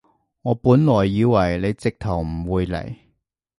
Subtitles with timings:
[0.41, 2.95] 我本來以為你直頭唔會嚟